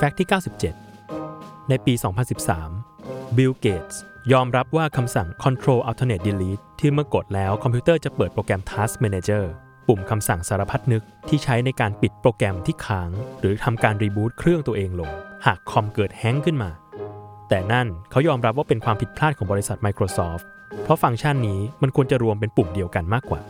[0.00, 0.28] fact ที่
[0.98, 1.94] 97 ในปี
[2.64, 4.00] 2013 บิล เกตส์
[4.32, 9.44] ยอมรับว่าคำสั่ง Control Alternate Delete ที่เมื่อกดแล้วคอมพิวเตอร์จะเปิดโปรแกรม Task Manager
[9.88, 15.12] ปุ่มคำสั่งสารพัดนึกที่ใช้ในการปิดโปรแกรมที่ค้าง หรือทำการ reboot เครื่องตัวเองลง
[15.46, 16.70] หากคอมเกิดแฮงก์ขึ้นมา
[17.48, 20.44] แต่นั่นเขายอมรับว่าเป็นความผิดพลาดของบริษัท Microsoft
[20.82, 23.40] เพราะฟังก์ชันนี้มันควรจะรวมเป็นปุ่มเดียวกันมากกว่า